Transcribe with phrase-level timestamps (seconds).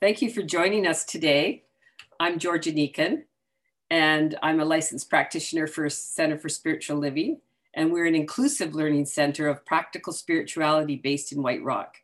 [0.00, 1.64] Thank you for joining us today.
[2.20, 3.24] I'm Georgia Neekon,
[3.90, 7.40] and I'm a licensed practitioner for Center for Spiritual Living,
[7.74, 11.96] and we're an inclusive learning center of practical spirituality based in White Rock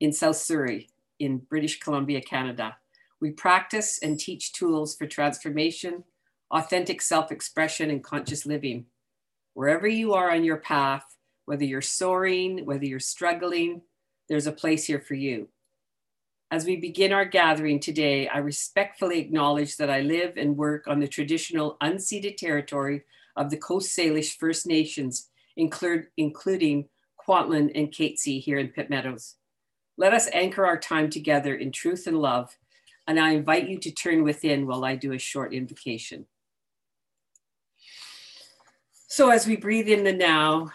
[0.00, 2.76] in South Surrey in British Columbia, Canada.
[3.22, 6.04] We practice and teach tools for transformation,
[6.50, 8.84] authentic self expression, and conscious living.
[9.54, 11.16] Wherever you are on your path,
[11.46, 13.80] whether you're soaring, whether you're struggling,
[14.28, 15.48] there's a place here for you.
[16.54, 21.00] As we begin our gathering today, I respectfully acknowledge that I live and work on
[21.00, 23.02] the traditional unceded territory
[23.34, 29.34] of the Coast Salish First Nations, including Kwantlen and Katzie here in Pitt Meadows.
[29.96, 32.56] Let us anchor our time together in truth and love,
[33.08, 36.24] and I invite you to turn within while I do a short invocation.
[39.08, 40.70] So as we breathe in the now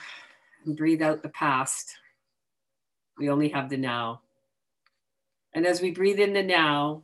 [0.65, 1.95] and breathe out the past,
[3.17, 4.23] we only have the now.
[5.53, 7.03] And as we breathe in the now,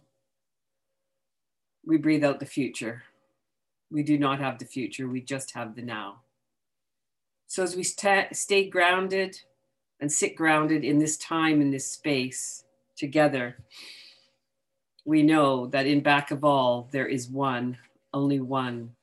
[1.85, 3.04] we breathe out the future.
[3.91, 6.21] We do not have the future, we just have the now.
[7.48, 9.40] So as we st- stay grounded
[9.99, 12.63] and sit grounded in this time, in this space
[12.98, 13.57] together,
[15.05, 17.77] we know that in back of all, there is one,
[18.13, 18.96] only one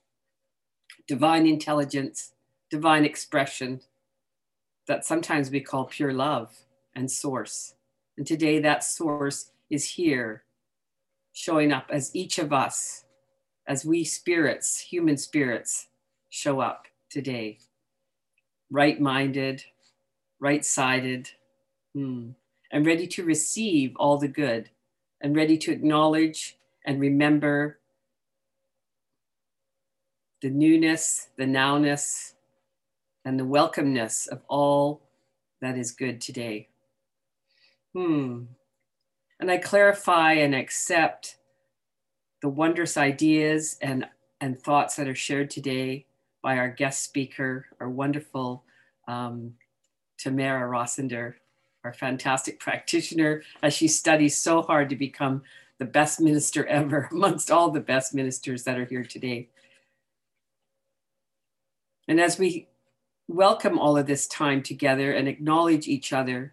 [1.07, 2.33] divine intelligence,
[2.71, 3.81] divine expression
[4.87, 6.55] that sometimes we call pure love
[6.95, 7.75] and source.
[8.23, 10.45] And today that source is here,
[11.33, 13.05] showing up as each of us,
[13.67, 15.89] as we spirits, human spirits,
[16.31, 17.59] show up today.
[18.71, 19.65] Right minded,
[20.39, 21.31] right sided,
[21.97, 22.29] hmm,
[22.71, 24.71] and ready to receive all the good,
[25.21, 26.57] and ready to acknowledge
[26.87, 27.81] and remember
[30.43, 32.35] the newness, the nowness,
[33.25, 35.03] and the welcomeness of all
[35.61, 36.69] that is good today.
[37.95, 38.45] Hmm.
[39.39, 41.37] And I clarify and accept
[42.41, 44.07] the wondrous ideas and,
[44.41, 46.07] and thoughts that are shared today
[46.43, 48.65] by our guest speaker, our wonderful
[49.07, 49.55] um,
[50.19, 51.35] Tamara Rossender,
[51.85, 55.43] our fantastic practitioner, as she studies so hard to become
[55.79, 59.49] the best minister ever amongst all the best ministers that are here today.
[62.09, 62.69] And as we
[63.29, 66.53] welcome all of this time together and acknowledge each other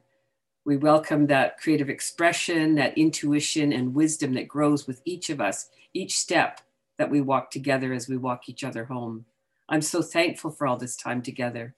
[0.69, 5.67] we welcome that creative expression, that intuition and wisdom that grows with each of us,
[5.95, 6.61] each step
[6.99, 9.25] that we walk together as we walk each other home.
[9.67, 11.73] I'm so thankful for all this time together.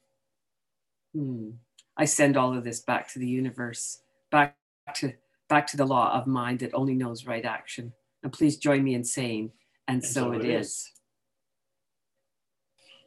[1.16, 1.52] Hmm.
[1.96, 4.58] I send all of this back to the universe, back
[4.96, 5.14] to,
[5.48, 7.94] back to the law of mind that only knows right action.
[8.24, 9.54] And please join me in saying,
[9.88, 10.68] and, and so, so, it is.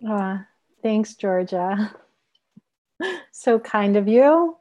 [0.01, 0.09] is.
[0.09, 0.39] Uh,
[0.83, 1.95] thanks, Georgia.
[3.33, 4.56] so kind of you.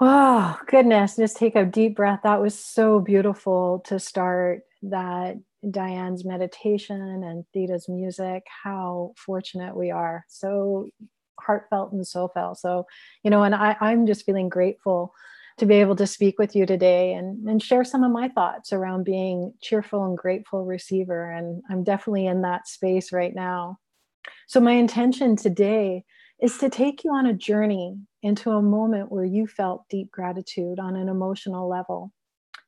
[0.00, 1.16] Oh, goodness.
[1.16, 2.20] Just take a deep breath.
[2.22, 5.36] That was so beautiful to start that
[5.68, 8.44] Diane's meditation and Theta's music.
[8.62, 10.24] How fortunate we are.
[10.28, 10.88] So
[11.40, 12.58] heartfelt and so felt.
[12.58, 12.86] So,
[13.24, 15.12] you know, and I, I'm just feeling grateful
[15.58, 18.72] to be able to speak with you today and, and share some of my thoughts
[18.72, 21.32] around being cheerful and grateful receiver.
[21.32, 23.78] And I'm definitely in that space right now.
[24.46, 26.04] So, my intention today
[26.40, 30.78] is to take you on a journey into a moment where you felt deep gratitude
[30.78, 32.12] on an emotional level.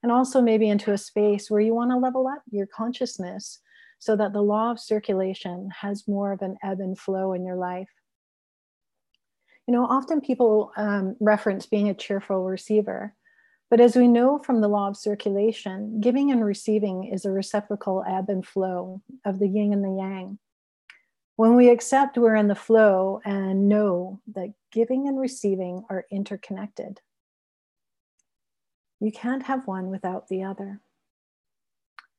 [0.03, 3.61] And also, maybe into a space where you want to level up your consciousness
[3.99, 7.57] so that the law of circulation has more of an ebb and flow in your
[7.57, 7.91] life.
[9.67, 13.15] You know, often people um, reference being a cheerful receiver,
[13.71, 18.03] but as we know from the law of circulation, giving and receiving is a reciprocal
[18.09, 20.39] ebb and flow of the yin and the yang.
[21.41, 27.01] When we accept we're in the flow and know that giving and receiving are interconnected,
[29.01, 30.83] you can't have one without the other.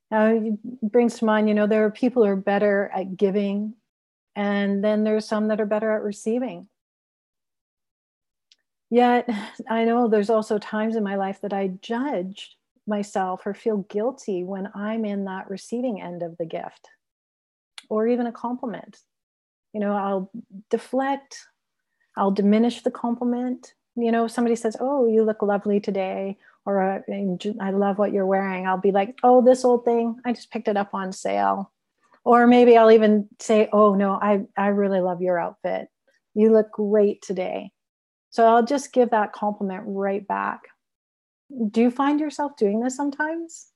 [0.10, 3.76] Now, it brings to mind, you know, there are people who are better at giving,
[4.36, 6.68] and then there's some that are better at receiving.
[8.90, 9.30] Yet,
[9.70, 12.58] I know there's also times in my life that I judge
[12.88, 16.90] myself or feel guilty when I'm in that receiving end of the gift
[17.88, 18.98] or even a compliment
[19.74, 20.32] you know i'll
[20.70, 21.46] deflect
[22.18, 23.74] i'll diminish the compliment.
[23.96, 27.02] You know somebody says oh you look lovely today or uh,
[27.60, 30.68] i love what you're wearing i'll be like oh this old thing i just picked
[30.68, 31.72] it up on sale.
[32.24, 35.88] Or maybe i'll even say oh no i i really love your outfit.
[36.34, 37.72] You look great today.
[38.30, 40.62] So i'll just give that compliment right back.
[41.70, 43.71] Do you find yourself doing this sometimes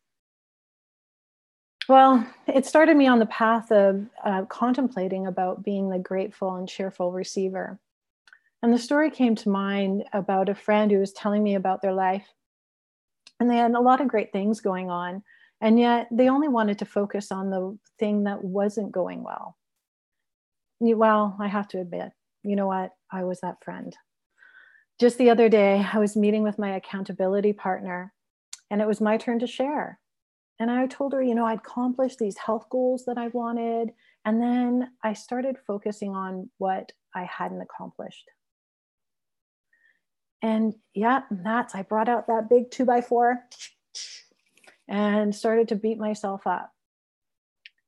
[1.87, 6.67] well, it started me on the path of uh, contemplating about being the grateful and
[6.67, 7.79] cheerful receiver.
[8.63, 11.93] And the story came to mind about a friend who was telling me about their
[11.93, 12.25] life.
[13.39, 15.23] And they had a lot of great things going on.
[15.61, 19.55] And yet they only wanted to focus on the thing that wasn't going well.
[20.79, 22.11] Well, I have to admit,
[22.43, 22.91] you know what?
[23.11, 23.95] I was that friend.
[24.99, 28.13] Just the other day, I was meeting with my accountability partner,
[28.69, 29.99] and it was my turn to share.
[30.59, 33.91] And I told her, you know, I'd accomplished these health goals that I wanted.
[34.23, 38.29] And then I started focusing on what I hadn't accomplished.
[40.41, 43.39] And yeah, that's, I brought out that big two by four
[44.87, 46.71] and started to beat myself up.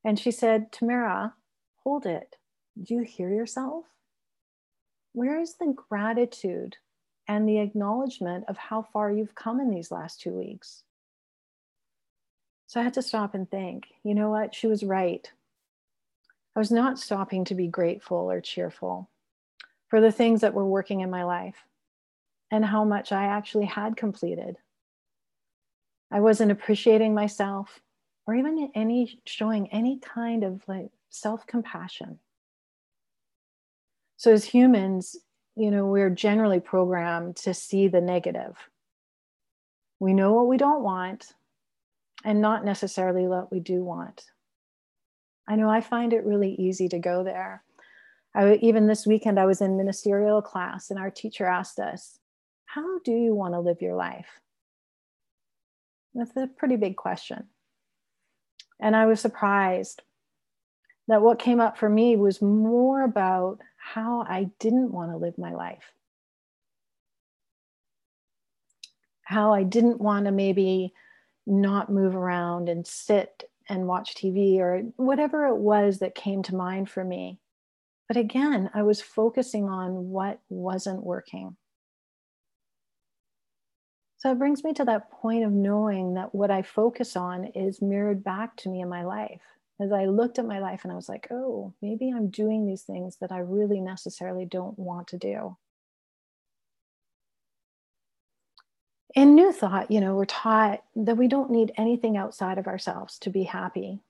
[0.03, 1.35] And she said, Tamara,
[1.83, 2.35] hold it.
[2.81, 3.85] Do you hear yourself?
[5.13, 6.77] Where is the gratitude
[7.27, 10.83] and the acknowledgement of how far you've come in these last two weeks?
[12.67, 14.53] So I had to stop and think, you know what?
[14.53, 15.31] She was right.
[16.55, 19.09] I was not stopping to be grateful or cheerful
[19.87, 21.55] for the things that were working in my life
[22.51, 24.57] and how much I actually had completed.
[26.11, 27.79] I wasn't appreciating myself
[28.25, 32.19] or even any showing any kind of like self-compassion.
[34.17, 35.15] So as humans,
[35.55, 38.57] you know, we're generally programmed to see the negative.
[39.99, 41.33] We know what we don't want
[42.23, 44.25] and not necessarily what we do want.
[45.47, 47.63] I know I find it really easy to go there.
[48.35, 52.19] I, even this weekend, I was in ministerial class, and our teacher asked us,
[52.65, 54.27] How do you want to live your life?
[56.13, 57.45] That's a pretty big question.
[58.79, 60.01] And I was surprised
[61.07, 65.37] that what came up for me was more about how I didn't want to live
[65.37, 65.93] my life.
[69.23, 70.93] How I didn't want to maybe
[71.47, 76.55] not move around and sit and watch TV or whatever it was that came to
[76.55, 77.39] mind for me.
[78.07, 81.57] But again, I was focusing on what wasn't working.
[84.17, 87.81] So it brings me to that point of knowing that what I focus on is
[87.81, 89.41] mirrored back to me in my life.
[89.79, 92.81] As I looked at my life and I was like, oh, maybe I'm doing these
[92.81, 95.55] things that I really necessarily don't want to do.
[99.15, 103.17] In New Thought, you know, we're taught that we don't need anything outside of ourselves
[103.19, 104.01] to be happy.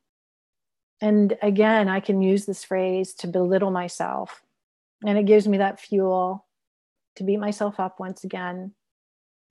[1.02, 4.42] And again, I can use this phrase to belittle myself.
[5.06, 6.46] And it gives me that fuel
[7.16, 8.74] to beat myself up once again,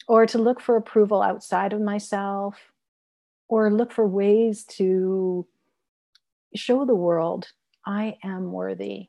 [0.08, 2.72] or to look for approval outside of myself,
[3.48, 5.46] or look for ways to
[6.54, 7.48] show the world
[7.84, 9.08] I am worthy.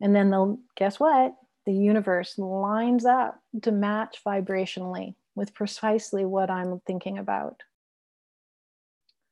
[0.00, 1.34] And then they'll, guess what?
[1.66, 7.62] The universe lines up to match vibrationally with precisely what I'm thinking about.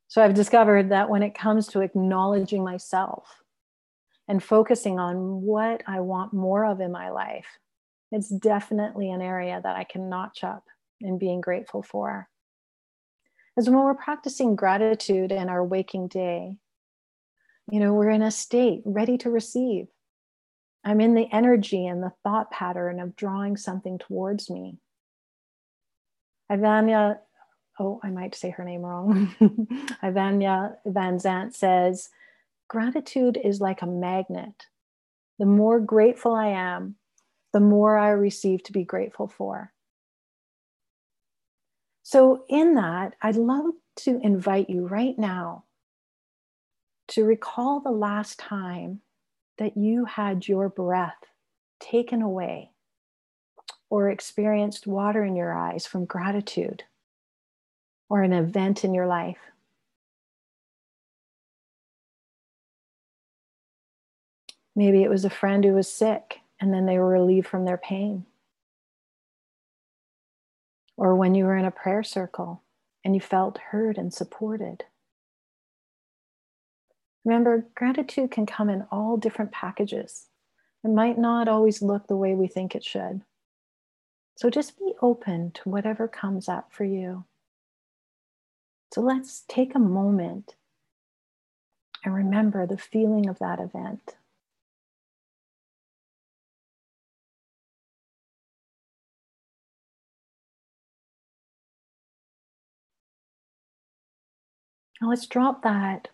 [0.08, 3.42] So I've discovered that when it comes to acknowledging myself
[4.28, 7.46] and focusing on what I want more of in my life,
[8.10, 10.64] it's definitely an area that I can notch up
[11.00, 12.28] in being grateful for.
[13.56, 16.56] As when we're practicing gratitude in our waking day,
[17.70, 19.86] you know, we're in a state ready to receive
[20.84, 24.78] I'm in the energy and the thought pattern of drawing something towards me.
[26.50, 27.18] Ivania,
[27.78, 29.34] oh, I might say her name wrong.
[30.02, 32.10] Ivania Vanzant says,
[32.68, 34.66] gratitude is like a magnet.
[35.38, 36.96] The more grateful I am,
[37.52, 39.72] the more I receive to be grateful for.
[42.02, 45.64] So, in that, I'd love to invite you right now
[47.08, 49.00] to recall the last time
[49.58, 51.24] that you had your breath
[51.80, 52.70] taken away
[53.90, 56.84] or experienced water in your eyes from gratitude
[58.08, 59.38] or an event in your life.
[64.74, 67.76] Maybe it was a friend who was sick and then they were relieved from their
[67.76, 68.24] pain.
[70.96, 72.62] Or when you were in a prayer circle
[73.04, 74.84] and you felt heard and supported.
[77.24, 80.26] Remember, gratitude can come in all different packages.
[80.84, 83.22] It might not always look the way we think it should.
[84.36, 87.24] So just be open to whatever comes up for you.
[88.92, 90.56] So let's take a moment
[92.04, 94.16] and remember the feeling of that event.
[105.00, 106.08] Now let's drop that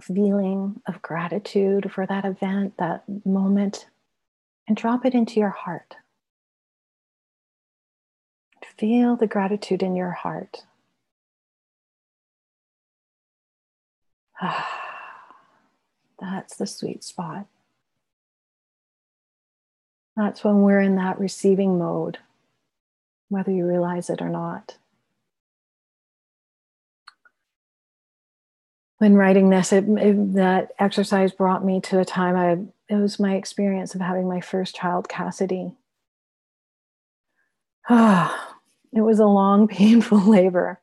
[0.00, 3.86] feeling of gratitude for that event, that moment,
[4.66, 5.96] and drop it into your heart.
[8.78, 10.64] Feel the gratitude in your heart.
[14.40, 14.68] Ah,
[16.20, 17.46] That's the sweet spot.
[20.16, 22.18] That's when we're in that receiving mode,
[23.28, 24.76] whether you realize it or not.
[29.02, 32.52] When writing this, it, it, that exercise brought me to a time I,
[32.88, 35.72] it was my experience of having my first child, Cassidy.
[37.90, 38.54] Ah,
[38.92, 40.80] it was a long, painful labor.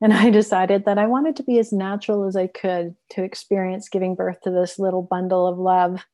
[0.00, 3.88] And I decided that I wanted to be as natural as I could to experience
[3.88, 6.04] giving birth to this little bundle of love.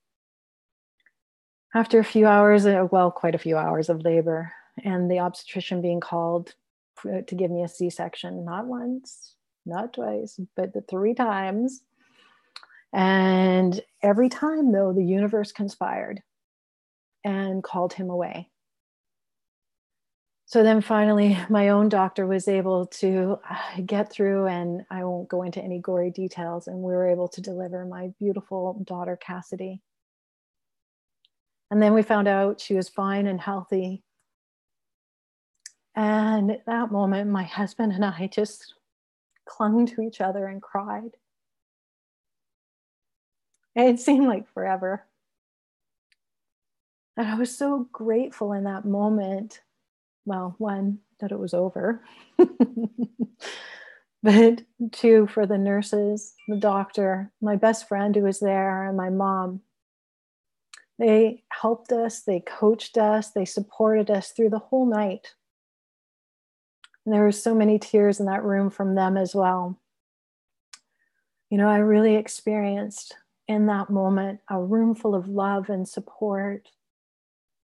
[1.75, 4.53] After a few hours, uh, well, quite a few hours of labor,
[4.85, 6.53] and the obstetrician being called
[7.03, 9.37] to give me a C section, not once,
[9.67, 11.83] not twice, but the three times.
[12.93, 16.23] And every time, though, the universe conspired
[17.25, 18.51] and called him away.
[20.47, 25.29] So then finally, my own doctor was able to uh, get through, and I won't
[25.29, 26.69] go into any gory details.
[26.69, 29.83] And we were able to deliver my beautiful daughter, Cassidy.
[31.71, 34.03] And then we found out she was fine and healthy.
[35.95, 38.73] And at that moment, my husband and I just
[39.49, 41.17] clung to each other and cried.
[43.75, 45.07] It seemed like forever.
[47.17, 49.61] And I was so grateful in that moment.
[50.25, 52.03] Well, one, that it was over,
[54.23, 54.63] but
[54.93, 59.63] two, for the nurses, the doctor, my best friend who was there, and my mom.
[60.99, 65.35] They helped us, they coached us, they supported us through the whole night.
[67.09, 69.81] And there were so many tears in that room from them as well.
[71.49, 76.69] You know, I really experienced in that moment a room full of love and support.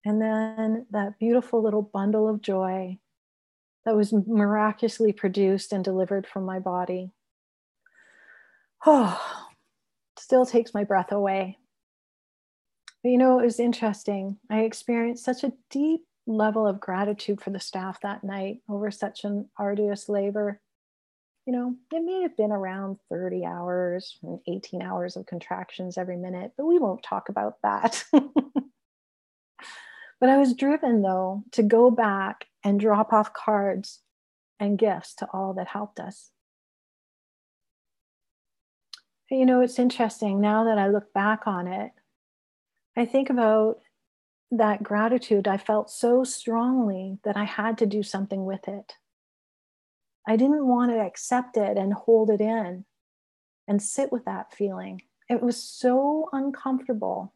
[0.04, 2.98] And then that beautiful little bundle of joy
[3.86, 7.14] that was miraculously produced and delivered from my body.
[8.86, 9.48] Oh,
[10.18, 11.58] still takes my breath away.
[13.02, 14.38] But you know, it was interesting.
[14.50, 19.24] I experienced such a deep level of gratitude for the staff that night over such
[19.24, 20.62] an arduous labor.
[21.46, 26.18] You know, it may have been around 30 hours and 18 hours of contractions every
[26.18, 28.04] minute, but we won't talk about that.
[28.14, 28.30] but
[30.30, 34.02] I was driven, though, to go back and drop off cards
[34.60, 36.30] and gifts to all that helped us.
[39.32, 41.92] You know, it's interesting now that I look back on it,
[42.96, 43.78] I think about
[44.52, 48.96] that gratitude, I felt so strongly that I had to do something with it.
[50.28, 52.86] I didn't want to accept it and hold it in
[53.68, 55.02] and sit with that feeling.
[55.30, 57.34] It was so uncomfortable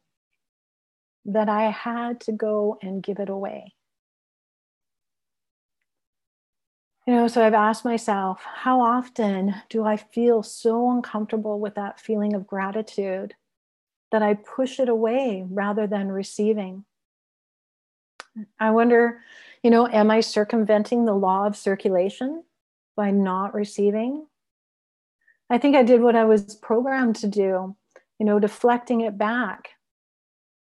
[1.25, 3.73] that I had to go and give it away.
[7.07, 11.99] You know, so I've asked myself, how often do I feel so uncomfortable with that
[11.99, 13.35] feeling of gratitude
[14.11, 16.85] that I push it away rather than receiving?
[18.59, 19.21] I wonder,
[19.61, 22.43] you know, am I circumventing the law of circulation
[22.95, 24.25] by not receiving?
[25.49, 27.75] I think I did what I was programmed to do,
[28.19, 29.69] you know, deflecting it back.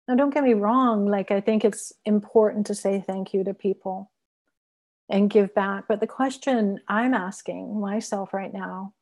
[0.06, 3.54] Now, don't get me wrong, like, I think it's important to say thank you to
[3.54, 4.10] people
[5.08, 5.84] and give back.
[5.88, 8.94] But the question I'm asking myself right now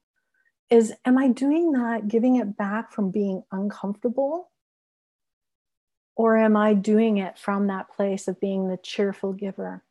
[0.68, 4.49] is Am I doing that, giving it back from being uncomfortable?
[6.20, 9.82] Or am I doing it from that place of being the cheerful giver?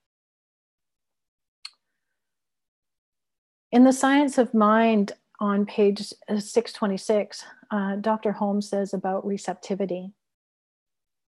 [3.71, 8.31] In the Science of Mind on page 626, uh, Dr.
[8.33, 10.13] Holmes says about receptivity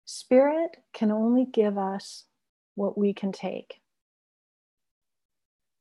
[0.07, 2.25] Spirit can only give us
[2.75, 3.83] what we can take.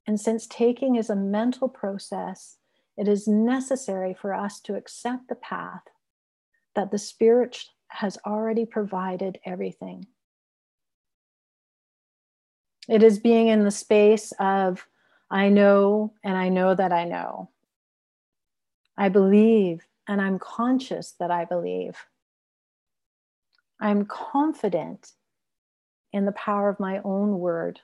[0.05, 2.57] And since taking is a mental process,
[2.97, 5.83] it is necessary for us to accept the path
[6.75, 10.07] that the spirit has already provided everything.
[12.87, 14.87] It is being in the space of,
[15.29, 17.49] I know and I know that I know.
[18.97, 21.97] I believe and I'm conscious that I believe.
[23.79, 25.11] I'm confident
[26.13, 27.81] in the power of my own word.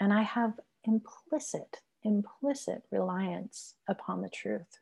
[0.00, 0.54] And I have
[0.84, 4.80] implicit, implicit reliance upon the truth.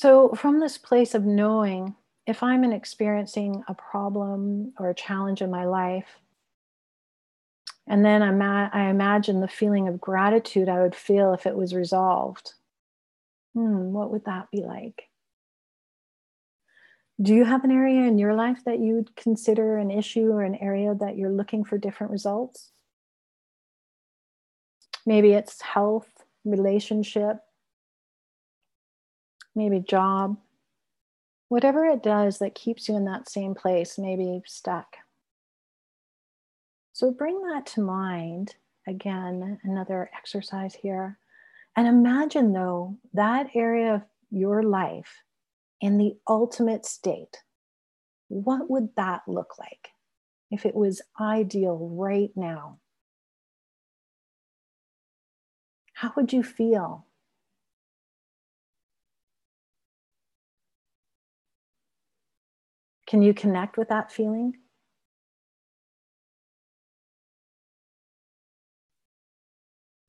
[0.00, 5.50] So, from this place of knowing, if I'm experiencing a problem or a challenge in
[5.50, 6.20] my life,
[7.84, 12.52] and then I imagine the feeling of gratitude I would feel if it was resolved.
[13.54, 15.08] Hmm, what would that be like?
[17.20, 20.54] Do you have an area in your life that you'd consider an issue or an
[20.54, 22.70] area that you're looking for different results?
[25.04, 27.38] Maybe it's health, relationship,
[29.58, 30.38] maybe job,
[31.48, 34.96] whatever it does that keeps you in that same place, maybe stuck.
[36.92, 38.54] So bring that to mind.
[38.86, 41.18] Again, another exercise here.
[41.76, 45.22] And imagine, though, that area of your life
[45.80, 47.42] in the ultimate state.
[48.28, 49.88] What would that look like
[50.50, 52.78] if it was ideal right now?
[55.92, 57.07] How would you feel?
[63.08, 64.58] Can you connect with that feeling?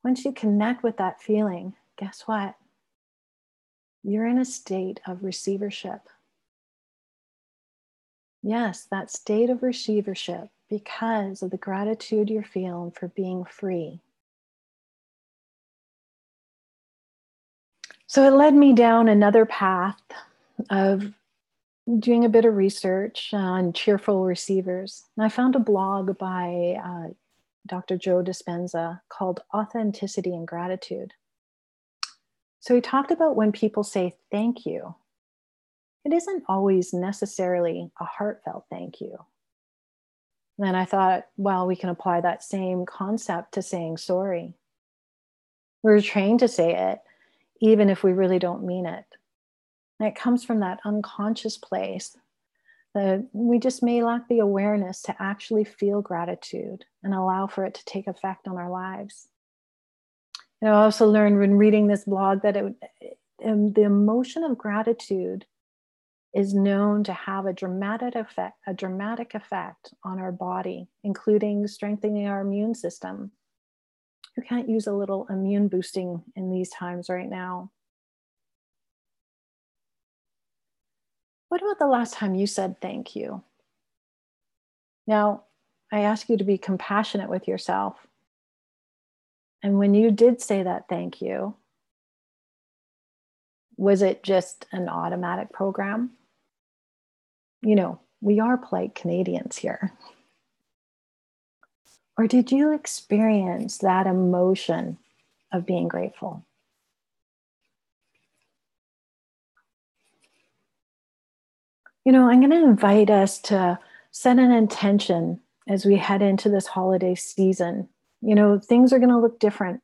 [0.04, 2.56] Once you connect with that feeling, guess what?
[4.04, 6.10] You're in a state of receivership.
[8.44, 14.02] Yes, that state of receivership because of the gratitude you're feeling for being free.
[18.08, 20.02] So it led me down another path
[20.70, 21.14] of
[21.98, 25.06] doing a bit of research on cheerful receivers.
[25.18, 27.14] And I found a blog by uh,
[27.66, 27.98] Dr.
[27.98, 31.14] Joe Dispenza called Authenticity and Gratitude.
[32.60, 34.96] So he talked about when people say thank you,
[36.06, 39.18] it isn't always necessarily a heartfelt thank you.
[40.60, 44.54] And I thought, well, we can apply that same concept to saying sorry.
[45.84, 47.00] We're trained to say it,
[47.62, 49.06] even if we really don't mean it.
[50.00, 52.16] And it comes from that unconscious place
[52.96, 57.76] that we just may lack the awareness to actually feel gratitude and allow for it
[57.76, 59.28] to take effect on our lives.
[60.62, 62.76] Know, I also learned when reading this blog that it,
[63.46, 65.46] um, the emotion of gratitude
[66.34, 72.28] is known to have a dramatic effect, a dramatic effect on our body, including strengthening
[72.28, 73.32] our immune system.
[74.36, 77.72] Who can't use a little immune boosting in these times right now?
[81.50, 83.44] What about the last time you said thank you?
[85.08, 85.44] Now,
[85.92, 87.96] I ask you to be compassionate with yourself.
[89.64, 91.56] And when you did say that thank you,
[93.78, 96.12] was it just an automatic program?
[97.62, 99.92] You know, we are polite Canadians here.
[102.18, 104.98] Or did you experience that emotion
[105.52, 106.46] of being grateful?
[112.06, 113.80] You know, I'm going to invite us to
[114.12, 117.90] set an intention as we head into this holiday season.
[118.22, 119.82] You know, things are going to look different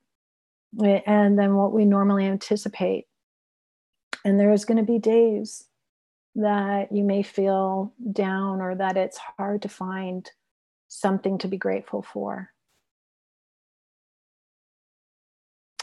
[0.83, 3.05] eh, and than what we normally anticipate.
[4.23, 5.65] And there's going to be days
[6.35, 10.29] that you may feel down or that it's hard to find
[10.87, 12.49] something to be grateful for.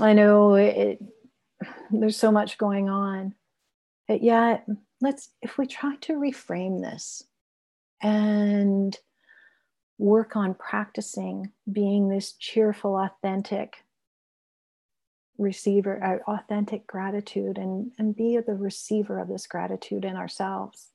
[0.01, 1.01] I know it,
[1.90, 3.35] there's so much going on,
[4.09, 4.66] but yet
[5.03, 7.25] let's, if we try to reframe this
[8.01, 8.97] and
[9.99, 13.85] work on practicing being this cheerful, authentic
[15.38, 20.92] receiver, uh, authentic gratitude, and, and be the receiver of this gratitude in ourselves.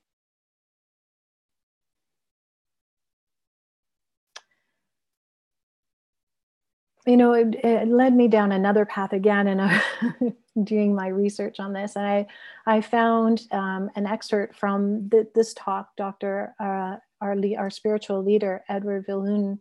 [7.08, 11.58] You know, it, it, led me down another path again, and I'm doing my research
[11.58, 12.26] on this, and I
[12.66, 18.62] I found um, an excerpt from the, this talk, Doctor uh, our our spiritual leader
[18.68, 19.58] Edward Viljoen,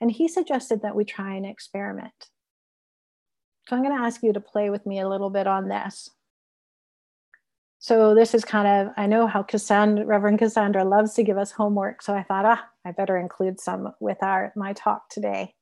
[0.00, 2.30] and he suggested that we try an experiment.
[3.68, 6.08] So I'm going to ask you to play with me a little bit on this.
[7.78, 11.52] So this is kind of I know how Cassandra, Reverend Cassandra loves to give us
[11.52, 15.52] homework, so I thought, ah, I better include some with our my talk today.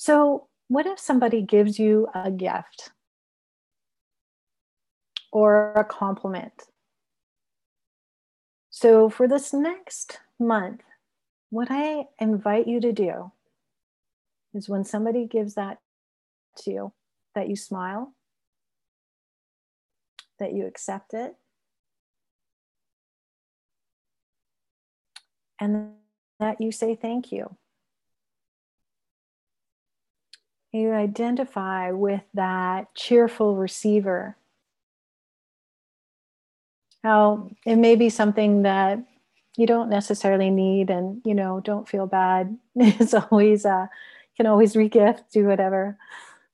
[0.00, 2.92] So, what if somebody gives you a gift
[5.32, 6.52] or a compliment?
[8.70, 10.82] So, for this next month,
[11.50, 13.32] what I invite you to do
[14.54, 15.78] is when somebody gives that
[16.58, 16.92] to you,
[17.34, 18.14] that you smile,
[20.38, 21.34] that you accept it,
[25.60, 25.94] and
[26.38, 27.56] that you say thank you.
[30.72, 34.36] You identify with that cheerful receiver.
[37.02, 38.98] Now, it may be something that
[39.56, 42.56] you don't necessarily need and you know don't feel bad.
[42.76, 43.86] It's always uh
[44.36, 45.98] can always regift do whatever.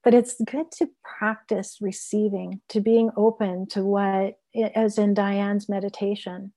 [0.03, 4.38] But it's good to practice receiving to being open to what
[4.74, 6.53] as in diane's meditation.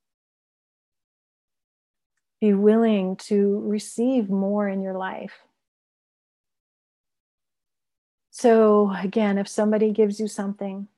[2.40, 5.47] Be willing to receive more in your life
[8.40, 10.90] so, again, if somebody gives you something,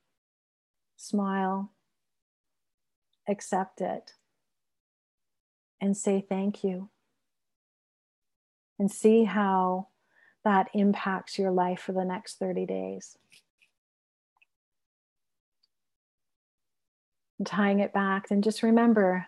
[0.98, 1.72] smile,
[3.30, 4.12] accept it,
[5.80, 6.90] and say thank you.
[8.78, 9.88] And see how
[10.44, 13.18] that impacts your life for the next 30 days.
[17.38, 19.28] And tying it back, then just remember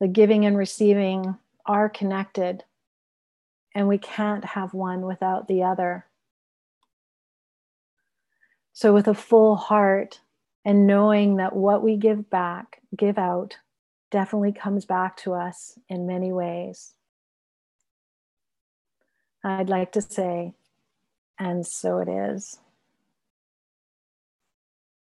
[0.00, 2.64] the giving and receiving are connected,
[3.74, 6.06] and we can't have one without the other.
[8.76, 10.20] So, with a full heart
[10.62, 13.56] and knowing that what we give back, give out,
[14.10, 16.92] definitely comes back to us in many ways.
[19.42, 20.52] I'd like to say,
[21.38, 22.58] and so it is.